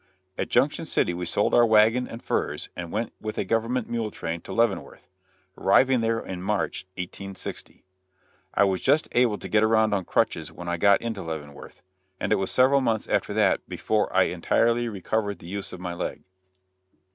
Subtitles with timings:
[0.35, 4.09] At Junction City we sold our wagon and furs and went with a government mule
[4.09, 5.07] train to Leavenworth
[5.55, 7.83] arriving there in March, 1860.
[8.55, 11.83] I was just able to get around on crutches when I got into Leavenworth,
[12.19, 15.93] and it was several months after that before I entirely recovered the use of my
[15.93, 16.23] leg.